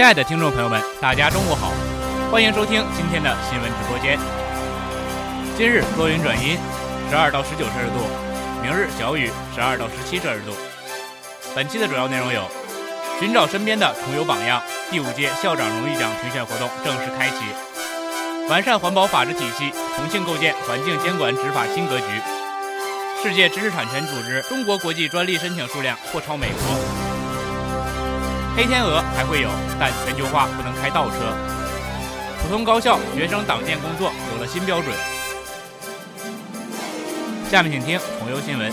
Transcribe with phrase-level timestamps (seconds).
[0.00, 1.74] 亲爱的听众朋友们，大家中午好，
[2.32, 4.18] 欢迎收听今天的新闻直播间。
[5.58, 6.56] 今日多云转阴，
[7.10, 8.00] 十二到十九摄氏度；
[8.62, 10.56] 明日小雨，十二到十七摄氏度。
[11.54, 12.48] 本期的主要内容有：
[13.20, 17.44] 寻找身边的重游榜样，第五届校长荣誉奖评选活动正式开启；
[18.48, 22.06] 完善环保法治体系，重庆构建环境监管执法新格局；
[23.22, 26.99] 世界知识产权组织中国国际专利申请数量或超美国。
[28.56, 29.48] 黑天鹅还会有，
[29.78, 31.32] 但全球化不能开倒车。
[32.42, 34.92] 普通高校学生党建工作有了新标准。
[37.50, 38.70] 下面请听重游新闻：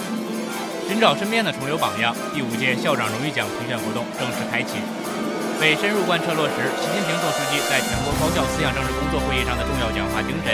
[0.88, 4.82] 寻找身边的重游榜样，第五届校长荣誉奖评选活动正式开启。
[5.62, 10.54] 为深入贯彻落实习近平总书记在全国高校思想政治工作会议上的重要讲话精神，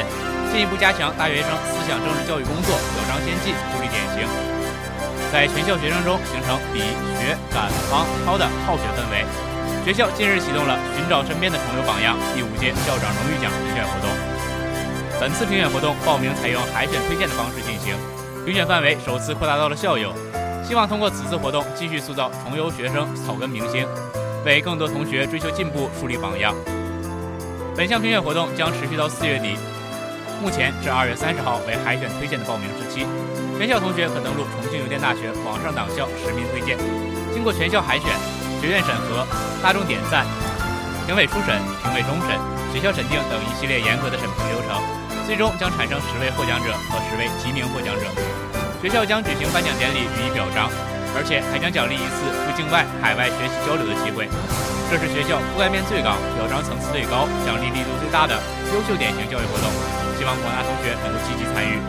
[0.52, 4.53] 进一步加强大学生思想政治教育工作，表彰先进，树立典型。
[5.34, 6.78] 在全校学生中形成比
[7.18, 9.26] 学赶忙超的好学氛围。
[9.84, 14.08] 学校近日启动了“寻找身边的重游榜样”第五届校长荣誉奖评选活动。
[15.20, 17.96] 本次评选活动报名采用海选推荐的方式进行，
[18.46, 20.14] 评选范围首次扩大到了校友。
[20.64, 23.88] 希望通过此次活动继续塑造重游学生草根明星，
[24.46, 26.54] 为更多同学追求进步树立榜样。
[27.76, 29.58] 本项评选活动将持续到四月底。
[30.44, 33.08] 目前至二月三十号为海选推荐的报名时期，
[33.56, 36.76] 全校同学可登录重庆邮电大学网上党校实名推荐，
[37.32, 38.12] 经过全校海选、
[38.60, 39.24] 学院审核、
[39.64, 40.28] 大众点赞、
[41.08, 42.36] 评委初审、评委终审、
[42.76, 44.84] 学校审定等一系列严格的审评流程，
[45.24, 48.04] 最终将产生十位获奖者和十位提名获奖者。
[48.84, 50.68] 学校将举行颁奖典礼予以表彰，
[51.16, 54.28] 而且还将奖励一次赴境外、海外学习交流的机会。
[54.92, 58.36] 这是学校覆盖面最广、表彰层次最高、奖励力度最大的
[58.76, 60.03] 优秀典型教育活动。
[60.24, 61.82] 希望广大同学能够积极参与。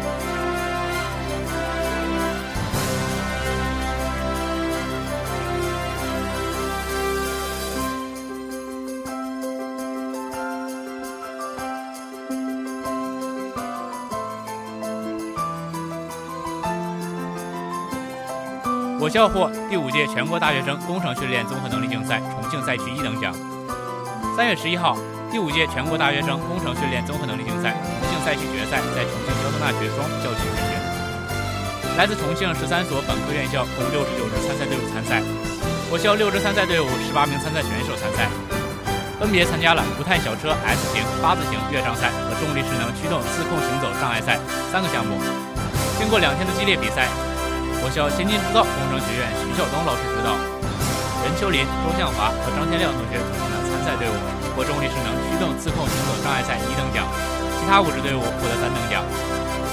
[19.00, 23.32] 我校获第五届全国大学生工程训练综合能力竞赛重庆赛区一等奖。
[24.36, 24.98] 三月十一号。
[25.34, 30.72] 第五届全国大学生工程训练综合能力竞赛重庆赛区决赛在重庆交通大学双校区举行。
[32.00, 35.20] 来自重庆十三所本科院校共六十九支参赛队伍参赛，
[35.92, 38.32] 我校六支参赛队伍十八名参赛选手参赛，
[39.20, 44.40] 分别参加了不碳小车 S 型、八字形越障赛和重力势能驱动自控行走障碍赛
[44.72, 45.20] 三个项目。
[46.00, 47.06] 经过两天的激烈比赛，
[47.84, 50.34] 我校先进制造工程学院徐晓东老师指导，
[51.22, 54.16] 任秋林、周向华和张天亮同学组成的参赛队伍。
[54.54, 57.02] 获重力势能驱动自控行走障碍赛一等奖，
[57.64, 59.00] 其他五支队伍获得三等奖。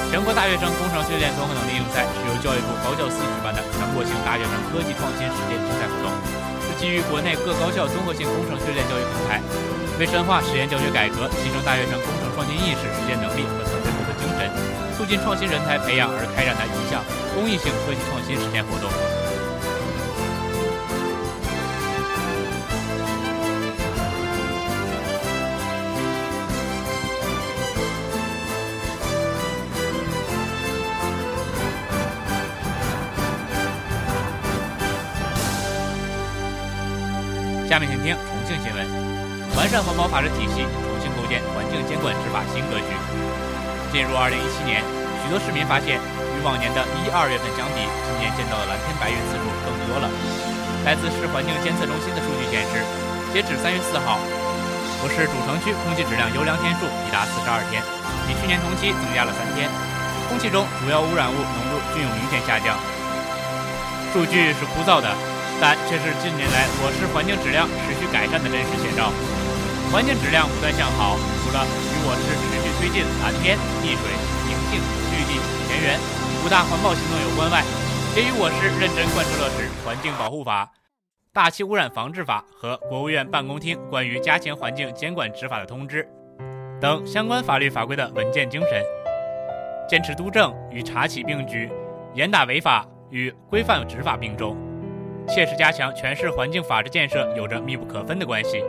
[0.07, 6.07] 全国大学生工程训练综合能力竞赛是由教育部高教司举办的全国性大学生科技创新实践竞赛活动，
[6.63, 9.44] 是基于国内各高校综合性工程训练教育平台，
[10.00, 14.47] 为深化实验教学改革、提升大学生工程创新意识、实践能力和团队合作精神，
[14.96, 17.03] 促进创新人才培养而开展的一项
[17.35, 18.88] 公益性科技创新实践活动。
[39.61, 42.89] 完善环保法治体系，重新构建环境监管执法新格局。
[43.94, 44.81] 进入2017年，
[45.22, 50.09] 许多市民发现，与往年的一二月份相比，今年见到的蓝天白云次数更多了。
[50.81, 52.81] 来自市环境监测中心的数据显示，
[53.29, 57.85] 截止3月4号，我市主城区空气质量优良天数已达42天，
[58.25, 59.69] 比去年同期增加了三天。
[60.25, 62.73] 空气中主要污染物浓度均有明显下降。
[64.09, 65.05] 数据是枯燥的。
[65.63, 69.13] 但却是近年来我市环境质量持续改善的真实写照。
[69.91, 74.08] 环境质量不断向好，除了与我市持续推进蓝天、碧水、
[74.47, 74.79] 宁静、
[75.11, 75.99] 绿地、田园
[76.46, 77.61] 五大环保行动有关外，
[78.16, 80.64] 也与我市认真贯彻落实《环境保护法》
[81.34, 86.08] 《大气污染防治法》和国务院办公厅关于加强环境监管执法的通知
[86.79, 88.82] 等相关法律法规的文件精神，
[89.90, 91.70] 坚持督政与查起并举，
[92.14, 94.55] 严打违法与规范执法并重。
[95.28, 98.64] 切实加强全市环境法治建设有着密不可分的关系。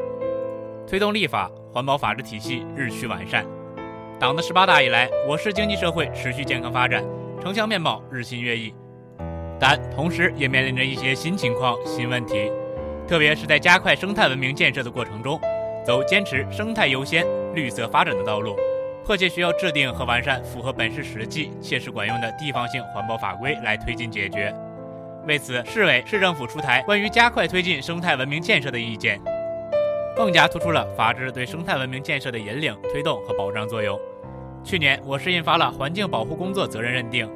[0.92, 3.46] 推动立法，环保法治体系日趋完善。
[4.20, 7.02] 党的十八大以来，我市经济社会持续健康发展，
[7.40, 8.74] 城乡面貌日新月异，
[9.58, 12.52] 但同时也面临着一些新情况、新问题。
[13.08, 15.40] 特别是在加快生态文明建设的过程中，
[15.82, 17.24] 走坚持生态优先、
[17.54, 18.54] 绿色发展的道路，
[19.02, 24.54] 迫切需要制定和完善符合本市实际、切实管用的地方性环保法规来推进解决。
[25.26, 29.18] 为此，市委市政府出台关于加快推进生态文明建设的意见，
[30.14, 33.98] 更加突出了法治对生态文明建设的引领、推动和保障作用。
[34.62, 37.28] 去年，我市印发了环境保护工作责任认定，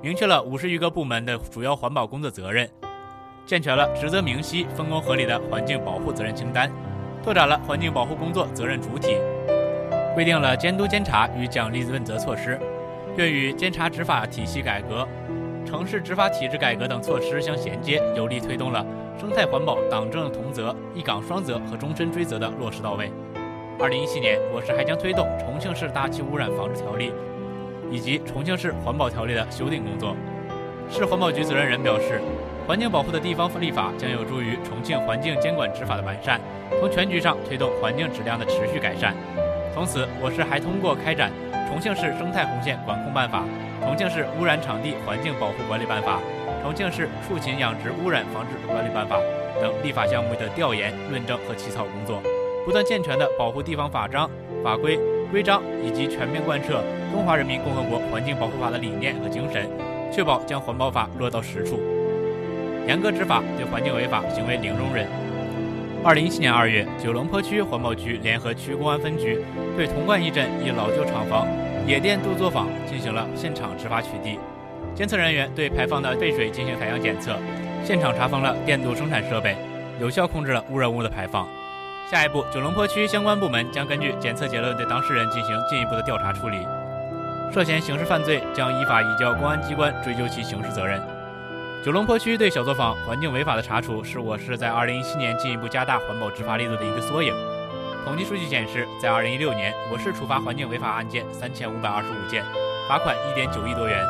[0.00, 2.68] 明确了五十余个部门的主要环保工作责任，
[3.46, 6.70] 健全了职责明晰、分工合理的环境保护责任清单，
[7.22, 9.16] 拓展了环境保护工作责任主体，
[10.14, 12.58] 规定了监督监察与奖励问责措施，
[13.14, 15.06] 并与监察执法体系改革。
[15.64, 18.84] 城市执法体制改革等措施相衔接，有力推动了
[19.18, 23.10] 生态环保党政同责、一岗双责和终身追责的落实到位。
[23.78, 27.10] 二零一七年，我市还将推动《重庆市大气污染防治条例》
[27.90, 30.14] 以及《重庆市环保条例》的修订工作。
[30.90, 32.20] 市环保局责任人表示，
[32.66, 36.40] 环境保护的地方立法将有助于重庆环境监管执法的完善，
[36.78, 39.14] 从全局上推动环境质量的持续改善。
[39.74, 41.32] 从此，我市还通过开展
[41.68, 43.40] 《重庆市生态红线管控办法》。
[43.84, 46.18] 《重庆市污染场地环境保护管理办法》
[46.62, 49.16] 《重庆市畜禽养殖污染防治管理办法》
[49.60, 52.22] 等立法项目的调研、论证和起草工作，
[52.64, 54.30] 不断健全的保护地方法章、
[54.62, 54.98] 法规、
[55.30, 56.78] 规章，以及全面贯彻
[57.12, 59.68] 《中华人民共和国环境保护法》的理念和精神，
[60.12, 61.80] 确保将环保法落到实处，
[62.86, 65.06] 严格执法，对环境违法行为零容忍。
[66.04, 69.38] 二零一七年二月，九龙坡区环保局联合区公安分局
[69.76, 71.46] 对童贯一镇一老旧厂房。
[71.84, 74.38] 野电镀作坊进行了现场执法取缔，
[74.94, 77.36] 监测人员对排放的废水进行采样检测，
[77.84, 79.56] 现场查封了电镀生产设备，
[80.00, 81.46] 有效控制了污染物的排放。
[82.08, 86.58] 下一步，九龙坡区相关部门将根据检测结论对当事人进行进一步的调查处理，
[87.52, 91.02] 涉嫌刑事犯罪将依法移交公安机关追究其刑事责任。
[91.84, 97.34] 九龙坡区对小作坊环境违法的查处，是我市在2017年进一步加大环保执法力度的一个缩影。
[98.04, 102.44] 统计数据显示，在2016年，我市处罚环境违法案件3525件，
[102.88, 104.04] 罚款1.9亿多元，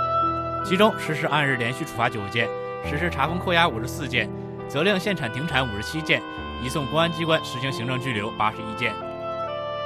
[0.64, 2.48] 其中实施按日连续处罚9件，
[2.88, 4.30] 实施查封扣押54件，
[4.66, 6.22] 责令限产停产57件，
[6.62, 8.94] 移送公安机关实行行政拘留81件。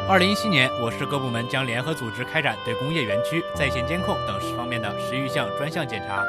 [0.08, 6.22] 2017年，我市各部门将联合组织开展对工业园区在线监控等十方面的十余项专项检查，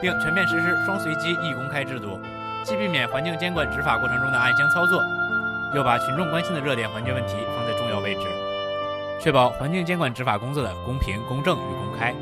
[0.00, 2.20] 并全面实施双随机一公开制度，
[2.62, 5.02] 既避免环境监管执法过程中的暗箱操作。
[5.74, 8.22] 又把群众关心的热点环境问题放在重要位置，
[9.20, 12.12] 确保环境监管执法工作的公平、公正与公开。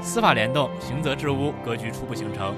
[0.00, 2.54] 司法联动，刑责治污格局初步形成。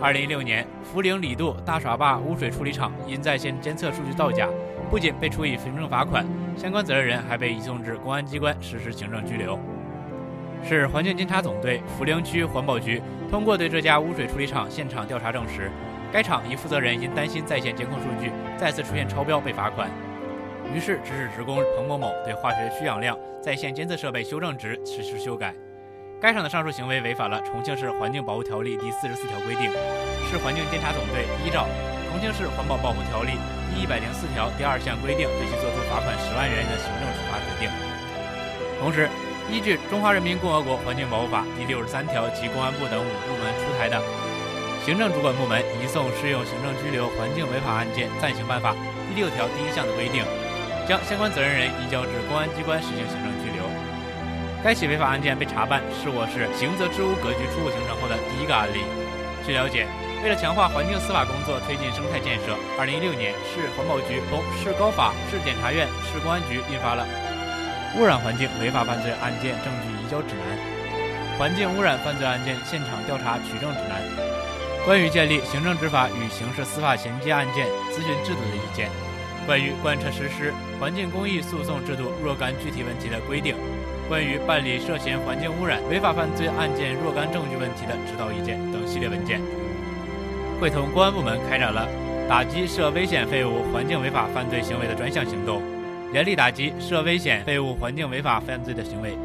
[0.00, 4.48] 二零一六年，涪陵李渡大耍坝污水处理厂因在线监测数据造假，
[4.88, 6.24] 不仅被处以行政罚款，
[6.56, 9.58] 相关责任人还被移送至公安机关实施行政拘留。
[10.64, 15.70] 市环境监察总队涪陵区环保局通过对这家污水处理厂现场调查证实。
[16.10, 19.90] 该厂一负责人因担心在线监控数据再次出现超标被罚款，
[20.74, 25.54] 于是指使职工彭某某对化学需氧量在线监测设备修正值实施修改。
[26.20, 29.70] 该厂的上述行为违反了《重庆市环境保护条例》第四十四条规定，
[30.30, 31.68] 市环境监察总队依照
[32.10, 33.32] 《重庆市环保保护条例》
[33.74, 37.70] 第一百零四条第二项规定，对其作出罚款十万元的行政处罚决定。
[38.80, 39.08] 同时，
[39.52, 44.27] 依据《中华人民共和国环境保护法》第六十三条及公安部等五部门出台的。
[44.88, 48.72] 行政主管部门移送适用行政拘留环境违法案件暂行办法
[49.04, 50.24] 第六条第一项的规定，
[50.88, 53.68] 将相关责任人移交至公安机关实行行政拘留。
[54.64, 58.80] 该起违法案件被查办，是我市刑责治污格局初步形成后的第一个案例。
[59.44, 59.84] 据了解，
[60.24, 67.04] 为了强化环境司法工作，推进生态建设，2016年，市环保局同市高法、市检察院、市公安局印发了
[68.00, 70.48] 《污染环境违法犯罪案件证据移交指南》
[71.36, 74.00] 《环境污染犯罪案件现场调查取证指南》。
[74.84, 78.88] 关于建立行政执法与刑事司法衔接案件咨询制度的意见，
[79.46, 83.54] 关于贯彻实施环境公益诉讼制度若干具体问题的规定，
[84.08, 89.42] 关于办理涉嫌环境污染违法犯罪案件若干证据问题的指导意见等系列文件，
[90.58, 91.86] 会同公安部门开展了
[92.26, 95.60] 打击涉危险废物环境违法犯罪行为的专项行动，
[96.14, 99.18] 严厉打击涉危险废物环境违法犯罪的行为。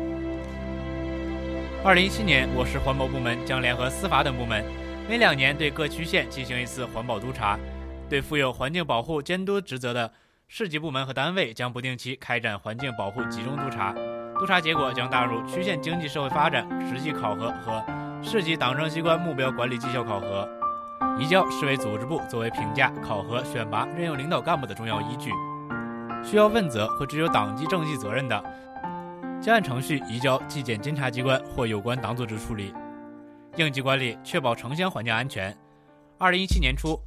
[1.86, 4.64] 二零一七年，我市环保部门将联合司法等部门。
[5.08, 7.60] 每两年对各区县进行一次环保督查，
[8.10, 10.12] 对负有环境保护监督职责的
[10.48, 13.94] 市级部门和单位将不定期开展环境保护集中督查，
[14.40, 17.84] 督查结果将纳入区县经济社会发展实际考核和
[18.24, 20.48] 市级党政机关目标管理绩效考核。
[21.20, 25.32] 移交市委组织部作为评价、考核、选拔、任用领导干部的重要依据。
[26.24, 28.44] 需要问责或具有党纪政纪责任的，
[29.42, 32.74] 将按程序移交纪检监察机关或有关党组织处理。
[33.56, 35.56] 应急管理确保城乡环境安全。
[36.18, 37.00] 二零一七年初，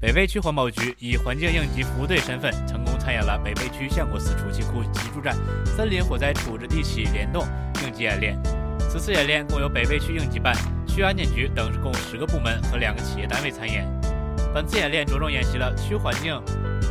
[0.00, 7.46] 北碚区环保局以环境应急服务队身份，成功参演了北碚区相国寺储气库集注站森林火灾处置地起联动
[7.84, 8.36] 应急演练。
[8.80, 10.52] 此次演练共有北碚区应急办、
[10.88, 13.86] 区安检局等共十个部门和两个企业单位参演。
[14.52, 16.42] 本次演练着重演习了区环境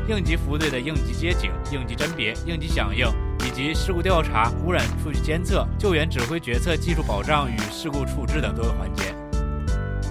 [0.07, 3.05] 应急服务队的应急接警、应急甄别、应急响应
[3.59, 9.13] 及事故调查、污染数据监测、救援指挥决策、技术保障与事故处置等多个环节。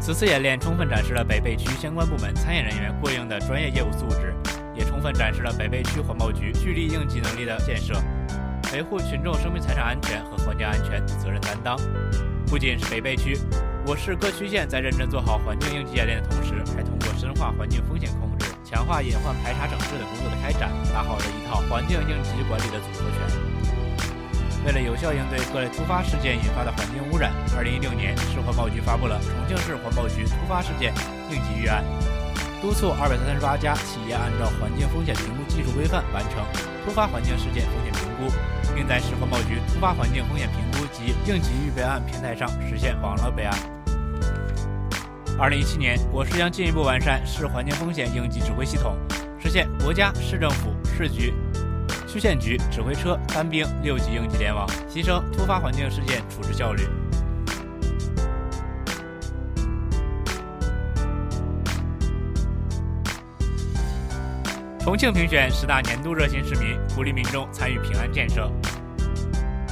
[0.02, 4.34] 此次演练充分展示了北碚区相关部门参演人员过硬的专业业务素质，
[4.74, 7.94] 也充分展示了北碚区环保局聚力应急能力的建设。
[8.74, 11.74] 维护群众生命财产安全和环境安全责任担当，
[12.48, 13.34] 不仅是北碚区，
[13.86, 18.27] 我市各区县在认真做好环境应急演练的同时，还通过深化环境风险控、
[18.68, 23.24] 强化隐患排查整治等工作的开展，打好了一套环境应急管理的组合拳。
[24.66, 30.92] 为了有效应对各类突发事件引发的环境污染，二零一六年市环保局发布了《重庆市环保局突发事件
[31.30, 31.82] 应急预案》，
[32.60, 36.44] 督促二百三十八家企业按照环境风险评估技术规范完成
[36.84, 38.30] 突发环境事件风险评估。
[38.74, 43.77] 并在市环保局突发环境风险评估及应急预备案平台上实现网络备案。
[45.40, 48.96] 二零一七年，我市将进一步完善市环境风险应急指挥系统，
[49.38, 51.32] 实现国家、市政府、市局、
[52.08, 56.88] 区县局指挥车单兵六级应急联网，提升突发环境事件处置效率。
[64.80, 68.50] 重庆评选十大年度热心市民，鼓励民众参与平安建设。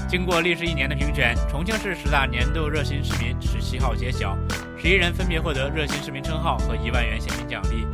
[0.09, 4.39] 经过历时一年的评选，重庆市十大年度热心市民十七号揭晓，
[4.87, 7.85] 十一人分别获得热心市民称号和一万元现金奖励。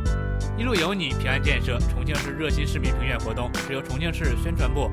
[0.55, 4.91] 一路有你，平安建设重庆市热心市民评选活动是由重庆市宣传部、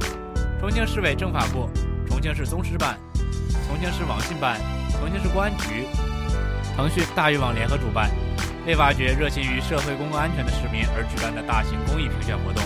[0.59, 1.69] 重庆市委政法部、
[2.09, 2.99] 重庆市综师办、
[3.69, 4.59] 重庆市网信办、
[4.93, 5.89] 重庆市公安局、
[6.75, 8.11] 腾讯大鱼网联合主办。
[8.67, 12.65] 为挖掘热心于社会公共安全的市民而举办的大型公益评选活动，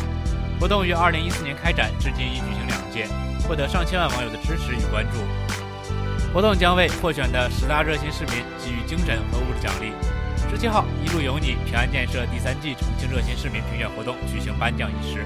[0.61, 3.09] 活动于二零一四年开展，至今已举行两届，
[3.49, 5.19] 获得上千万网友的支持与关注。
[6.35, 9.93] 活动将为获选的十大热心市民给予精神和物质奖励。
[10.51, 15.25] 十七号，一路有你，平安建设第三季重庆热心市民评选活动举行颁奖仪式。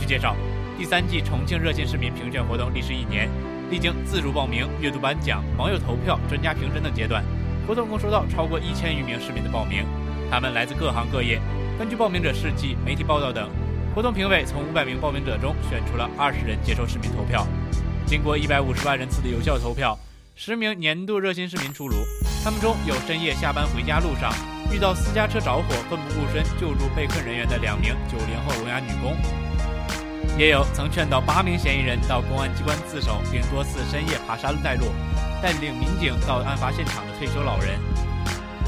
[0.00, 0.34] 据介绍，
[0.78, 3.28] 第三季重庆热心市民评选活动历时一年，
[3.70, 7.22] 历经自主报名、阅读颁奖、网友投票、专家评审等阶段。
[7.68, 9.84] 活动共收到超过一千余名市民的报名，
[10.30, 11.42] 他们来自各行各业。
[11.78, 13.50] 根据报名者事迹、媒体报道等，
[13.94, 17.46] 活动评委从五百名报名者中选出了二十人接受市民投票。
[18.06, 19.96] 经过一百五十万人次的有效投票，
[20.34, 21.96] 十名年度热心市民出炉。
[22.42, 24.32] 他们中有深夜下班回家路上
[24.72, 29.16] 遇到私家车着火奋不顾身救助被困人员的两名九零后聋哑女工，
[30.38, 34.86] 也有曾劝导八名嫌疑人到公安机关自首，并多次深夜爬山带路。
[35.42, 37.76] 带领民警到案发现场的退休老人，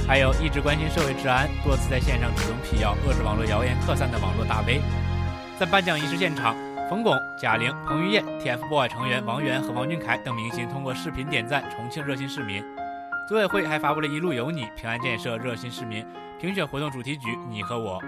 [0.08, 4.80] 还有一直关心社会治安、多次在线上主动辟谣、遏制网络谣言扩散的网络大 V。
[5.56, 6.56] 在颁奖仪式现场，
[6.94, 12.62] 冯巩、贾玲、彭于晏、TFBOYS 成员王源和王俊凯等明星通过视频点赞重庆热心市民。
[13.28, 16.06] 组委会还发布了一路有你平安建设热心市民
[16.40, 18.00] 评选活动主题曲《你和我》。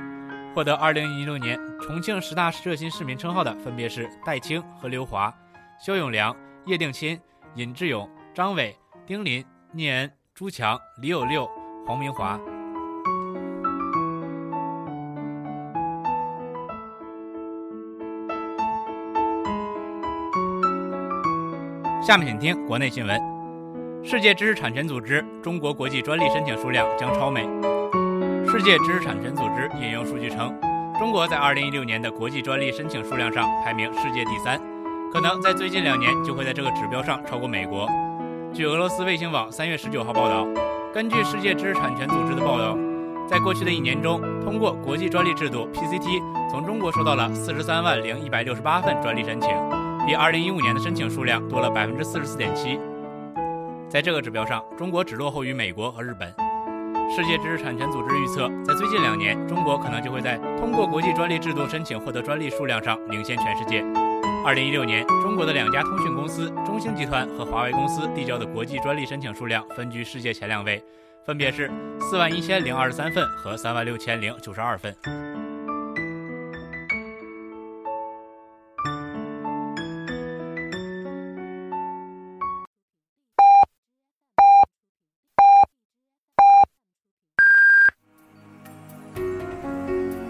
[0.54, 5.34] 获得2016年重庆十大热心市民称号的分别是戴青和刘华、
[5.80, 6.32] 肖永良、
[6.66, 7.20] 叶定钦、
[7.56, 8.08] 尹志勇。
[8.32, 11.50] 张伟、丁林、聂恩、朱强、李有六、
[11.88, 12.38] 黄明华。
[22.06, 23.20] 下面请听国内新闻：
[24.04, 27.42] 世界知识产权组织中国国际专利申请数量将超美。
[28.48, 30.54] 世界知识产权组织引用数据称，
[31.00, 34.56] 中国在2016年的国际专利申请数量上排名世界第三，
[35.12, 37.88] 可能在最近两年就会在这个指标上超过美国。
[38.54, 40.46] 据俄罗斯卫星网三月十九号报道，
[40.94, 42.78] 根据世界知识产权组织的报道，
[43.28, 46.22] 在过去的一年中，通过国际专利制度 PCT，
[46.52, 49.50] 从中国收到了四十三万零一百六十八份专利申请，
[50.06, 52.78] 比二零一五年的申请数量多了百分之四十四点七。
[53.88, 56.32] 在这个指标上，中国只落后于美国和日本。
[57.10, 63.84] 世界知识产权组织预测，在最近两年，中国可能就会在通过国际专利制度申请获得专利数量上领先全世界。
[64.44, 70.80] 二零一六年，中国的两家通讯公司中兴集团和华为公司递交的国际专利申请数量分居世界前两位，
[71.24, 71.68] 分别是
[72.00, 74.94] 四万一千零二十三份和三万六千零九十二份。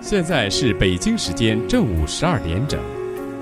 [0.09, 2.81] 现在是北京时间正午十二点整，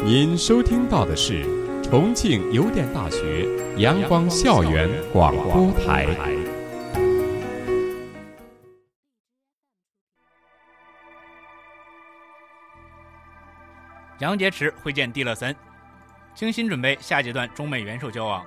[0.02, 1.44] 您收听到的是
[1.82, 6.06] 重庆邮电大学阳光校园广播台。
[14.20, 15.54] 杨洁篪会见蒂勒森，
[16.34, 18.42] 精心准备下阶段中美元首交往。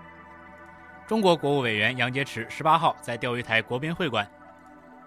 [1.05, 4.27] 中国国务委员杨洁篪十八号在钓鱼台国宾会馆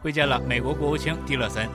[0.00, 1.68] 会见了美国国务卿蒂勒森。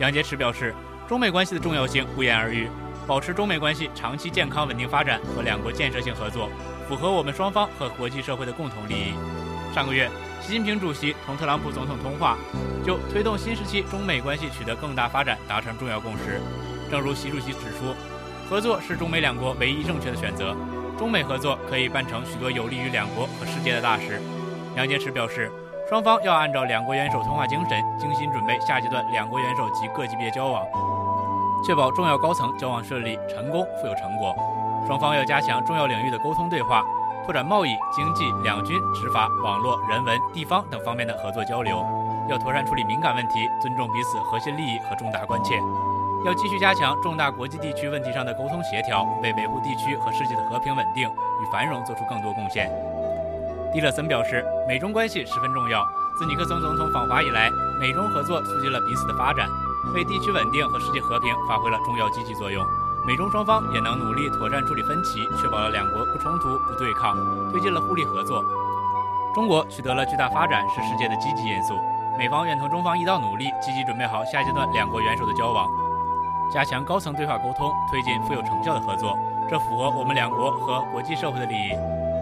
[0.00, 0.74] 杨洁篪表示，
[1.08, 2.68] 中美关系的重要性不言而喻，
[3.06, 6.50] 保持中美关系长期健康稳定发展和两国建设性合作，
[6.88, 9.14] 符合我们双方和国际社会的共同利益。
[9.72, 10.10] 上个月，
[10.40, 12.36] 习近平主席同特朗普总统通话，
[12.84, 16.40] 就推动新时期中美关系取得更大发展达成重要共识。
[16.90, 17.94] 正如习主席指出，
[18.50, 20.56] 合作是中美两国唯一正确的选择，
[20.98, 24.20] 中美合作可以办成许多有利于两国和世界的大事。
[24.76, 25.52] 杨洁篪表示。
[25.86, 30.64] 双方要按照两国元首通话精神，精心准备下阶段两国元首及各级别交往，
[31.62, 34.34] 确保重要高层交往顺利、成功、富有成果。
[34.86, 36.82] 双方要加强重要领域的沟通对话，
[37.26, 41.84] 拓展贸易、经济、两军、执法、网络、人文、地方等方面的合作交流。
[42.30, 45.60] 要妥善处理敏感问题，尊重彼此核心利益和重大关切。
[46.24, 52.72] 要继续加强重大国际地区问题上的沟通协调，为维护地区和世界的和平稳定与繁荣做出更多贡献。
[53.74, 55.84] 蒂勒森表示，美中关系十分重要。
[56.16, 57.50] 自尼克松总统访华以来，
[57.80, 59.48] 美中合作促进了彼此的发展，
[59.92, 62.64] 为地区稳定和世界和平发挥了重要积极作用。
[63.04, 67.16] 美中双方也能努力妥善处理分歧，确保了两国不冲突、不对抗，
[67.50, 68.44] 推进了互利合作。
[69.34, 71.74] 中国取得了巨大发展是世界的积极因素。
[72.16, 75.66] 美方愿同中方一道努力，积极准备好下阶段两国元首的交往，
[76.48, 79.18] 加强高层对话沟通，推进富有成效的合作。
[79.50, 81.74] 这符合我们两国和国际社会的利益。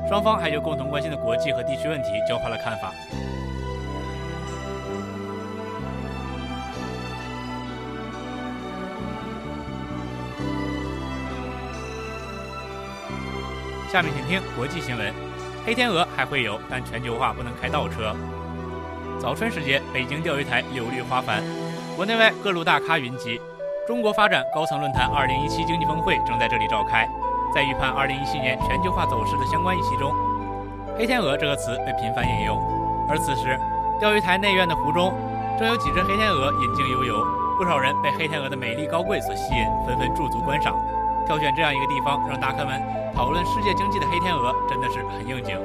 [0.08, 2.92] 双方还就共同关心的国际和地区问题交换了看法。
[13.90, 15.12] 下面请听国际新闻：
[15.66, 18.14] 黑天鹅还会有，但全球化不能开倒车。
[19.20, 21.42] 早春时节，北京钓鱼台柳绿花繁，
[21.94, 23.40] 国内外各路大咖云集。
[23.86, 27.06] 中国发展高层论坛2017经济峰会正在这里召开。
[27.54, 30.10] 在预判2017年全球化走势的相关议题中
[30.96, 32.56] ，“黑天鹅”这个词被频繁引用。
[33.08, 33.58] 而此时，
[34.00, 35.12] 钓鱼台内院的湖中
[35.58, 37.26] 正有几只黑天鹅引颈游游，
[37.58, 40.74] 不少人被黑天鹅的美丽高贵所吸引，纷纷驻足观赏。
[41.26, 42.82] 挑选这样一个地方让大咖们
[43.14, 45.56] 讨论世界经济的黑天鹅，真的是很应景。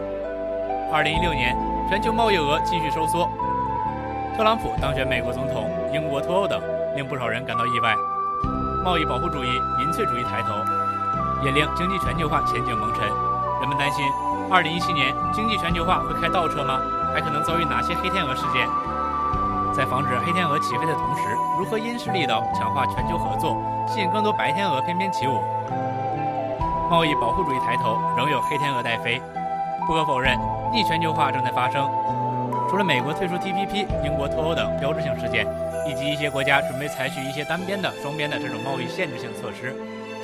[0.91, 1.57] 2016年，
[1.89, 3.29] 全球贸易额继续收缩，
[4.35, 6.61] 特朗普当选美国总统，英国脱欧等，
[6.95, 7.95] 令不少人感到意外。
[8.83, 9.47] 贸易保护主义、
[9.79, 10.53] 民粹主义抬头。
[11.43, 13.05] 也令经济全球化前景蒙尘，
[13.59, 14.05] 人们担心
[14.49, 16.79] ，2017年经济全球化会开倒车吗？
[17.13, 18.67] 还可能遭遇哪些黑天鹅事件？
[19.73, 21.21] 在防止黑天鹅起飞的同时，
[21.59, 23.55] 如何因势利导强化全球合作，
[23.87, 25.39] 吸引更多白天鹅翩翩起舞？
[26.89, 29.21] 贸易保护主义抬头，仍有黑天鹅待飞。
[29.85, 30.37] 不可否认，
[30.71, 31.87] 逆全球化正在发生。
[32.69, 35.45] 除了美国退出 TPP、英国脱欧等标志性事件，
[35.87, 39.73] 以及一些国家准备采取一些单边的、双边的这种贸易限制性措施。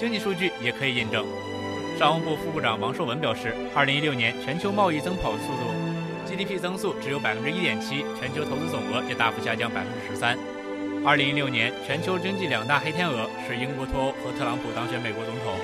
[0.03, 1.25] 经济数据也可以印证。
[1.97, 5.71] 商务部副部长王受文表示，2016年全球贸易增跑速度
[6.27, 10.37] ，GDP 增速只有百分之一点七，全球投资总额也大幅下降百分之十三。
[11.05, 15.55] 2016年全球经济两大黑天鹅是英国脱欧和特朗普当选美国总统。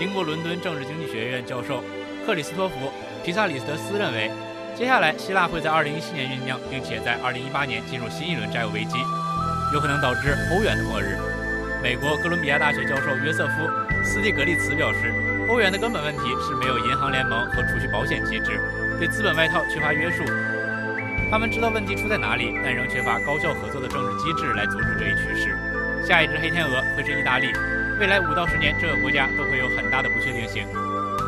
[0.00, 1.80] 英国伦敦政治经济学院教授
[2.26, 2.74] 克里斯托弗·
[3.24, 4.32] 皮萨里斯德斯认为，
[4.74, 8.98] 接下来希腊会在2017年酝酿，并且在2018年进入新一轮债务危机，
[9.72, 11.16] 有可能导致欧元的末日。
[11.82, 13.68] 美国哥伦比亚大学教授约瑟夫·
[14.04, 15.12] 斯蒂格利茨表示，
[15.48, 18.60] 欧元的根本问题是没有银行联盟和储蓄保险机制，
[18.98, 20.24] 对资本外套缺乏约束。
[21.30, 25.56] 他们知道问题出在哪里，但仍缺乏高效合作的政治机制来阻止这一趋势。
[26.02, 27.52] 下一只黑天鹅会是意大利，
[28.00, 30.66] 未来五到十年这个国家都会有很大的不确定性。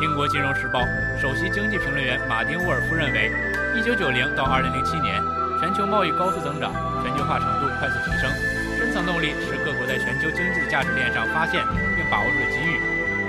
[0.00, 0.80] 英国金融时报
[1.20, 3.30] 首席经济评论员马丁·沃尔夫认为
[3.76, 5.22] ，1990到2007年，
[5.60, 8.57] 全球贸易高速增长，全球化程度快速提升。
[8.98, 11.62] 深层动力是各国在全球经济的价值链上发现
[11.94, 12.82] 并把握住的机遇，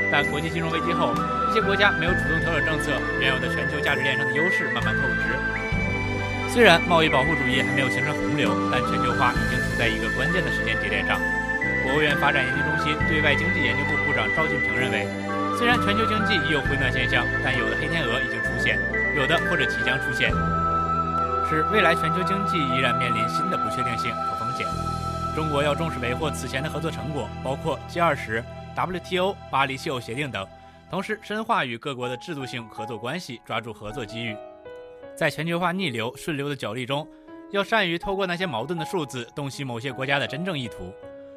[0.10, 1.14] 但国际金融危机后，
[1.46, 5.30] 一些国家没有主动调整政策，原有的全球价值链上的优势慢慢透支。
[6.50, 11.22] 虽然贸易保护主义还没有形成洪流，但全球化已经处在一个关键的时间节点上。
[11.86, 15.06] 国务院发展研究中心对外经济研究部部长赵进平认为，
[15.54, 18.82] 虽然全球经济已有回暖现象，但有的黑天鹅已经出现，
[19.14, 20.34] 有的或者即将出现，
[21.46, 24.66] 使未来全球经济依然面临新的不确定性和风险。
[25.36, 28.44] 中国要重视维护此前的合作成果，包括 G20、
[28.76, 30.46] WTO、巴黎气候协定等，
[30.90, 34.36] 同时深化与各国的制度性合作关系，抓住合作机遇。
[35.16, 37.08] 在全球化逆流顺流的角力中，
[37.52, 40.94] 要善于透过那些矛盾的数字洞悉某些国家的真正意图。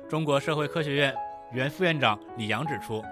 [0.08, 1.14] 中国社会科学院
[1.52, 3.04] 原副院长李阳指出，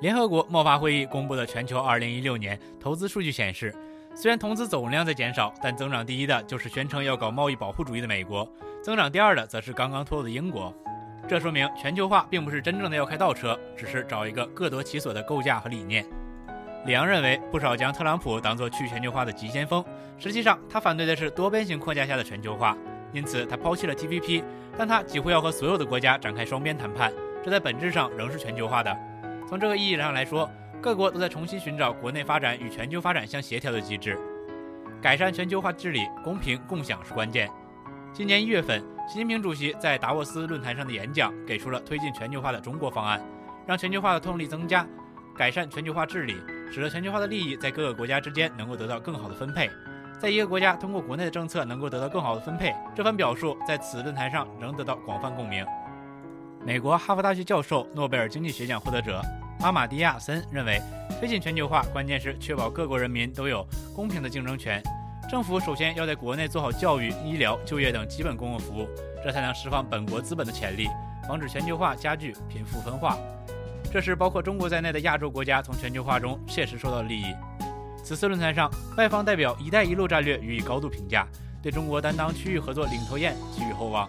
[0.00, 3.74] 联合国贸发会议公布的全球2016年投资数据显示，
[4.14, 8.48] 虽然投资总量在减少，但增长第一的就是宣称要搞贸易保护主义的美国，
[8.82, 10.74] 增长第二的则是刚刚脱欧的英国。
[11.28, 16.04] 这说明全球化并不是真正的要开倒车，只是找一个各得其所的构架和理念。
[16.84, 19.84] 李阳认为，不少将特朗普当作去全球化的急先锋，
[20.18, 22.76] 实际上他反对的是多边形框架下的全球化。
[23.12, 24.42] 因此，他抛弃了 TPP，
[24.76, 27.12] 但他几乎要和所有的国家展开双边谈判，
[27.44, 28.96] 这在本质上仍是全球化的。
[29.48, 34.18] 从这个意义上来说，各国都在重新寻找国内发展与全球发展相协调的机制，
[35.00, 37.48] 改善全球化治理，公平共享是关键。
[38.14, 43.18] 今年一月份，习近平主席在达沃斯论坛上的演讲，给出了推进全球化的中国方案，
[43.66, 44.86] 让全球化的动力增加，
[45.34, 46.36] 改善全球化治理，
[46.70, 49.70] 使得全球化的利益在各个国家之间能够得到更好的分配。
[50.20, 55.64] 在一个国家通过国内的政策能够得到更好的分配，这番表述在此论坛上仍得到广泛共鸣。
[56.66, 59.22] 美国哈佛大学教授、诺贝尔经济学奖获得者
[59.62, 60.78] 阿马蒂亚森认为，
[61.18, 64.82] 推进全球化关键是确保各国人民都有公平的竞争权。
[65.32, 68.86] 政府首先要在国内做好教育、医疗、就业等基本公共服务，
[69.24, 70.90] 这才能释放本国资本的潜力，
[71.26, 73.16] 防止全球化加剧贫富分化。
[73.90, 77.34] 这是包括中国在内的亚洲国家从全球化中切实受到的利益。
[78.04, 81.26] 此次论坛上，外方代表“一带一路”战略予以高度评价，
[81.62, 84.06] 对中国担当区域合作领头雁寄予厚望。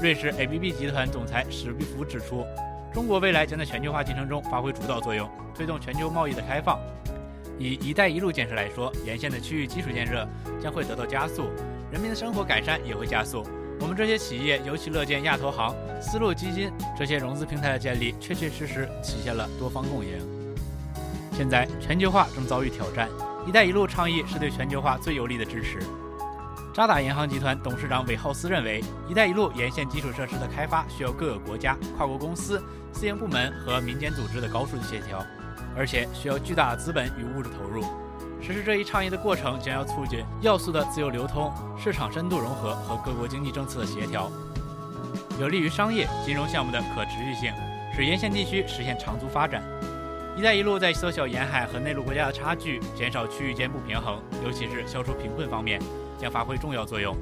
[0.00, 2.46] 瑞士 ABB 集团总裁史必福指出，
[2.92, 6.78] 中国未来将在全球化进程中发挥主导作用，推动全球贸易的开放。
[7.58, 10.26] 以“一带一路”建设来说，沿线的区域基础建设
[10.60, 11.50] 将会得到加速，
[11.90, 13.44] 人民的生活改善也会加速。
[13.80, 20.18] 我们这些企业尤其乐见亚投行、丝路基金这些融资平台的建立，确确实实体现了多方共赢。
[21.32, 23.08] 现在全球化正遭遇挑战
[23.46, 25.78] ，“一带一路”倡议是对全球化最有力的支持。
[26.72, 32.60] 渣打银行集团董事长韦浩斯认为，“一带一路”沿线基础设施的开发需要各个国家、跨国公司、
[32.92, 35.24] 私营部门和民间组织的高度协调，
[35.76, 37.82] 而且需要巨大的资本与物质投入。
[38.40, 41.50] 实施这一倡议的过程将要促进要素的自由流通、
[41.82, 44.30] 市场深度融合和各国经济政策的协调，
[45.40, 47.52] 有利于商业金融项目的可持续性，
[47.96, 49.62] 使沿线地区实现长足发展。
[50.36, 55.80] “一带一路”在缩小沿海和内陆国家的差距、减少区域间不平衡，尤其是消除贫困方面，
[56.18, 57.16] 将发挥重要作用。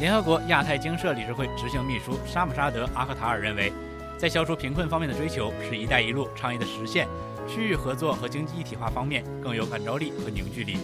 [0.00, 3.72] 联合国亚太经社理事会执行秘书沙姆沙德·阿克塔尔认为，
[4.16, 7.06] 在消除贫困方面的追求是“一带一路”倡议的实现，
[7.46, 10.78] 区域合作和经济一体化方面更有感召力和凝聚力。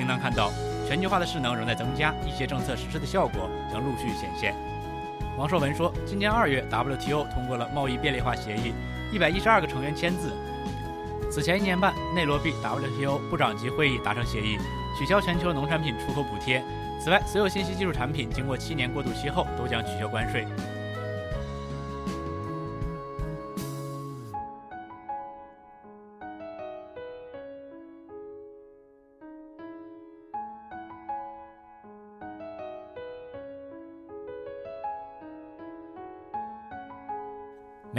[0.00, 0.50] 应当看到，
[0.88, 4.54] 全球化的势能仍在增加，一些政策实施的效果将陆续显现。
[5.38, 8.72] 王硕文说，今年二月，WTO 通过了贸易便利化协议，
[9.12, 10.32] 一百一十二个成员签字。
[11.30, 14.58] 此前一年半，内罗毕 WTO 部长级会议达成协议，
[14.98, 16.62] 取消全球农产品出口补贴。
[16.98, 20.46] 此外，所有信息技术产品经过七年过渡期后都将取消关税。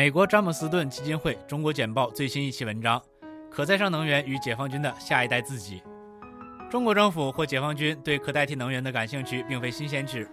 [0.01, 2.99] 美国詹姆斯顿基金会《中国简报》最新一期文章。
[3.51, 5.79] 可再生能源与解放军的下一代自己。
[6.71, 10.27] 中国政府或解放军对可代替能源的感兴趣并非新鲜事。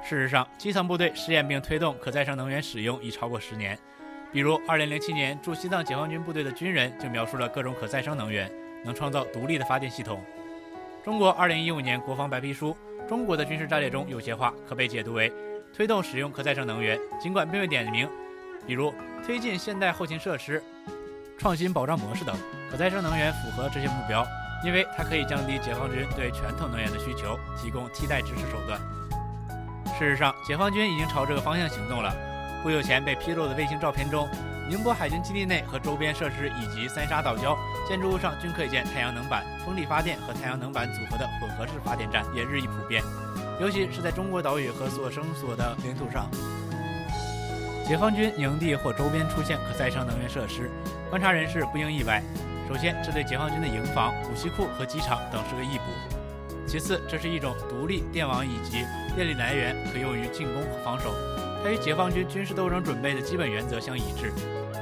[0.00, 3.76] 事实上，基层部队试验并推动可再生能源使用已超过十年。
[4.32, 8.48] 比如，2007年驻西藏解放军部队的军人就描述了各种可再生能源
[8.84, 10.22] 能创造独立的发电系统。
[11.02, 12.76] 中国2015年国防白皮书
[13.08, 15.32] 《中国的军事战略》中有些话可被解读为
[15.74, 18.08] 推动使用可再生能源，尽管并未点名，
[18.68, 18.92] 比如
[19.24, 20.62] 推进现代后勤设施。
[21.38, 22.36] 创新保障模式等，
[22.68, 24.26] 可再生能源符合这些目标，
[24.64, 28.78] 因为它可以降低解放军对传统能源的需求，提供替代支持手段。
[29.96, 32.12] 事实上，解放军已经朝这个方向行动了。
[32.60, 34.28] 不久前被披露的卫星照片中，
[34.68, 43.00] 宁波海军基地内和周边设施以及三沙岛礁建筑物上均可见太阳能板、风力发电和太阳能板组合的混合式发电站，也日益普遍，
[43.60, 46.28] 尤其是在中国岛屿和所生所的领土上。
[47.88, 50.70] 解放军营地或周边出现可再生能源设施，
[51.08, 52.22] 观察人士不应意外。
[52.68, 55.84] 首先，这对解放军的营房、武器库和机场等是个易补；
[56.66, 58.84] 其次，这是一种独立电网以及
[59.16, 61.14] 电力来源，可用于进攻和防守，
[61.64, 64.28] 它与解放军军事斗争准备的基本原则相一致；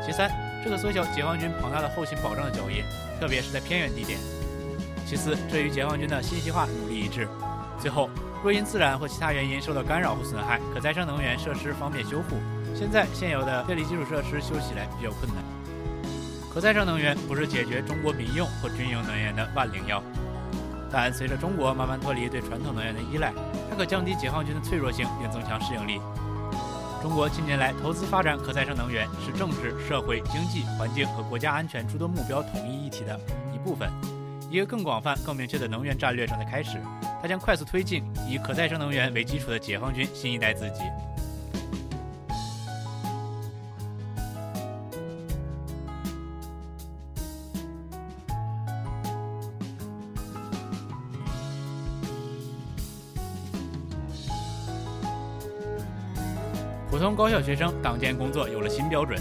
[0.04, 0.28] 其三，
[0.64, 2.82] 这可缩小解放军庞大的后勤保障的脚印，
[3.20, 4.18] 特别是在偏远地点；
[5.06, 7.22] 其次，这与解放军的信息化努力一致；
[7.80, 8.10] 最后，
[8.42, 12.36] 若因自然或其他原因受到干扰或损害，可再生能源设施方便修复。
[12.78, 15.42] 现在现有的电力基础设施修起来比较困难。
[16.52, 20.02] 可再生能源不是解决中国民用或军用能源的万灵药，
[20.92, 23.32] 但随着中国慢慢脱离对传统能源的依赖，
[23.70, 26.00] 它可降低解放军的脆弱性并增强适应力。
[27.02, 33.18] 中国近年来投资发展可再生能源是政治、社会、经济、环境和国家安全诸多目标统一一体的
[33.54, 33.90] 一部分。
[34.50, 36.78] 一个更广泛、更明确的能源战略正在开始，
[37.20, 40.82] 它将快速推进以可再生能源为基础的解放军新一代自己。
[56.96, 59.20] 普通高校学生党建工作有了新标准，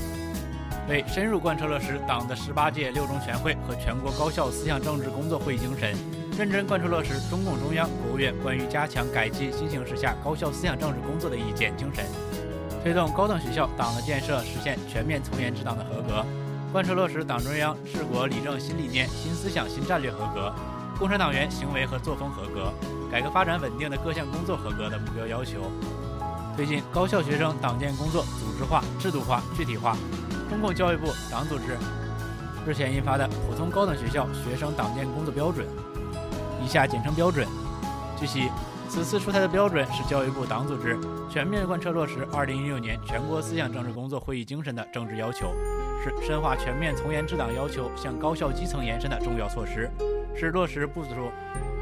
[0.87, 5.93] 为深入贯彻落实党的十八届六中全会和全国高校思想政治工作会议精神，
[6.37, 12.05] 认真贯彻落实中共中央、国务院关于加强改进新形势下高校思想政治工作的意见精神，
[12.81, 16.25] 推动高等学校党的建设实现全面从严治党的合格，
[16.71, 20.49] 贯彻落实党中央治国理政新理念、新思想、新战略合格，
[20.97, 22.71] 共产党员行为和作风合格，
[23.11, 25.69] 改革发展稳定的各项工作合格的目标要求。
[26.55, 29.95] 推进高校学生党建工作组织化、制度化、具体化。
[30.49, 31.77] 中共教育部党组织
[32.65, 35.65] 日前印发的《普通高等学校学生党建工作标准》
[36.63, 37.47] （以下简称标准）。
[38.17, 38.49] 据悉，
[38.87, 40.97] 此次出台的标准是教育部党组织
[41.29, 45.53] 全面贯彻落实2016年全国思想政治工作会议精神的政治要求，
[46.01, 49.91] 是深化全面从严治党要求向高校基层延伸的重要措施，
[50.35, 51.09] 是落实部署。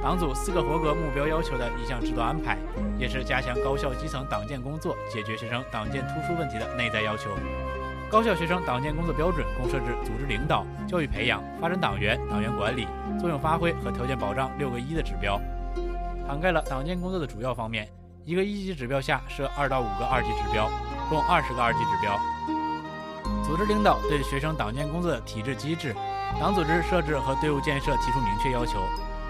[0.03, 2.57] 党组四个合格目标要求的一项制度安排，
[2.99, 7.31] 也是加强高校基层党建工作、解决学生党建突出问题的内在要求。
[8.11, 12.85] 高校学生党建工作标准共设置组织领导、教育培养、发展党员、党员管理、
[13.17, 15.39] 作用发挥和条件保障六个一的指标，
[16.27, 17.87] 涵盖了党建工作的主要方面。
[18.25, 20.69] 一个一级指标下设二到五个二级指标，
[21.09, 22.19] 共二十个二级指标。
[23.41, 25.95] 组织领导对学生党建工作的体制机制、
[26.39, 28.79] 党组织设置和队伍建设提出明确要求。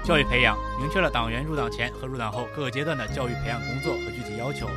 [0.04, 4.68] 教育培养明确了党员入党前和入党后各个阶段的教育培养工作和具体要求；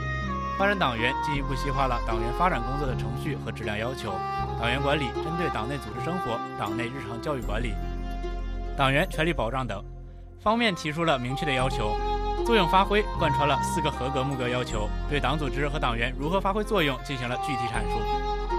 [0.57, 4.13] 发展党员进一步细化了党员发展工作的程序和质量要求；
[4.61, 7.75] 党员管理针对党内组织生活、党内日常教育管理、
[8.77, 9.85] 党员权利保障等
[10.41, 11.97] 方面提出了明确的要求；
[12.47, 17.99] 作用发挥贯穿了四个合格目标要求，对党组织和党员如何发挥作用进行了具体阐述；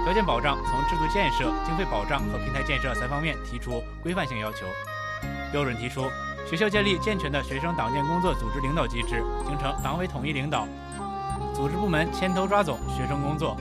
[0.04, 4.66] 条件保障从制度建设、经费保障和平台建设三方面提出规范性要求；
[5.54, 6.12] 标准提出。
[6.50, 10.66] 学校建立健全的学生党建工作组织领导机制，形成党委统一领导，
[11.54, 13.58] 组织部门牵头抓总学生工作，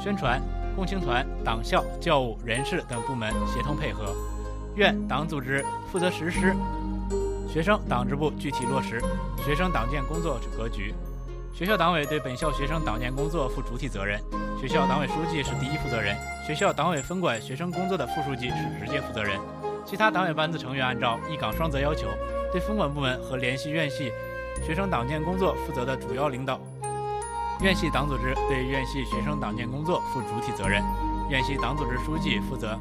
[0.00, 0.40] 宣传、
[0.76, 4.14] 共青团、党校、教务、人事等部门协同配合，
[4.76, 6.54] 院党组织负责实施，
[7.52, 9.02] 学生党支部具体落实
[9.44, 10.94] 学生党建工作格局，
[11.52, 14.20] 学校党委对本校学生党建工作负主体责任，
[14.60, 19.40] 学校党委书记是第一负责人，学校党委分管学生工作的副书记是直接负责人。
[19.88, 22.08] 其他党委班子成员按照一岗双责要求，
[22.52, 24.12] 对分管部门和联系院系
[24.62, 26.60] 学生党建工作负责的主要领导。
[27.62, 30.84] 院系党组织对院系学生党建工作负主体责任，
[31.30, 32.78] 院系党组织书记负责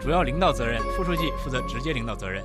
[0.00, 2.42] 主要领导责任，副书记负责直接领导责任。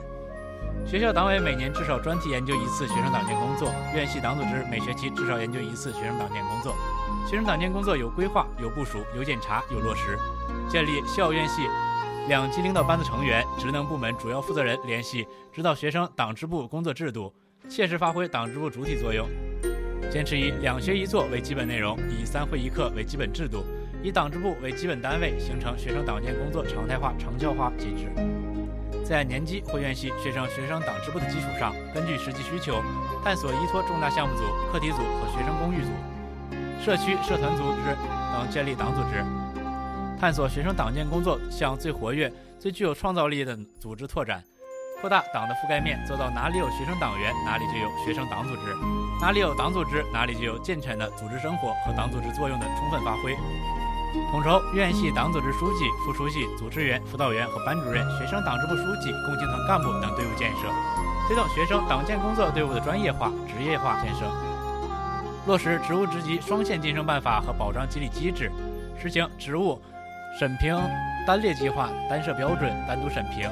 [0.85, 6.75] 学校党委每年至少专题研究一次学生党建工作，院系党组织每学期至少研究一次学生党建工作。
[7.25, 10.19] 学生党建工作有规划、有部署、有检查、有落实，
[10.69, 11.61] 建立校院系。
[12.27, 17.33] 两级领导班子成员、职能部门主要负责人联系指导学生党支部工作制度，
[17.67, 19.27] 切实发挥党支部主体作用。
[20.11, 23.63] 坚持以两学一做为基本内容，以三会一课为基本制度，
[24.03, 28.11] 以党支部为基本单位，形成学生党建工作常态化、成效化机制。
[29.03, 32.81] 在年级或院系学生学生党支部的基础上，根据实际需求，
[33.23, 35.89] 探索依托重大项目组、课题组和学生公寓组、
[36.83, 37.95] 社区社团组织
[38.31, 39.25] 等建立党组织。
[40.19, 42.29] 探索学生党建工作向最活跃、
[42.59, 44.43] 最具有创造力的组织拓展，
[44.99, 48.75] 扩大党的覆盖面，做到哪里有学生党员，哪里就有学生党组织；
[49.21, 53.33] 哪里有党组织，哪里就有健全的组织生活和党组织作用的充分发挥。
[54.29, 60.67] 统筹院系党组织书记、副书记、组织员、辅导员和班主任、学生党支部书记、共青团干部等队伍建设，
[61.27, 64.25] 推动学生党建工作队伍的专业化、职业化建设，
[65.47, 68.51] 落实职务职级双线晋升办法和保障激励机制，
[69.01, 69.81] 实行职务。
[70.39, 70.73] 审评
[71.27, 73.49] 单列计划、单设标准、单独审评，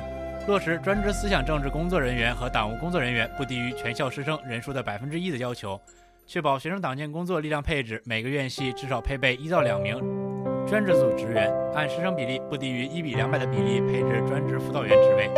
[0.48, 5.78] 落实专职思想政治工作人员和党务工作人员不低于全校师生人数的百分之一的要求，
[6.26, 10.02] 确保学生党建工作力量配置每个院系至少配备一到两名
[10.66, 15.30] 专职组职员，按师生比例不低于一比两百的比例配置专职辅导员职位。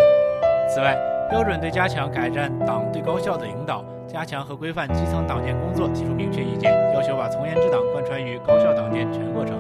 [0.72, 0.96] 此外，
[1.32, 9.58] 标准对加强改善党对高校的领导、加强和规范基层党建工作提出明确意见，要求把从严治党贯穿于高校党建全过程。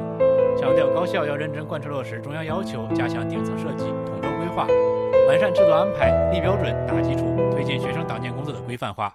[0.69, 4.67] 强调高校要认真贯彻落实中央要求，加强顶层设计、统筹规划，
[5.27, 9.11] 完善制度安排、立标准、打基础，推进学生党建工作的规范化。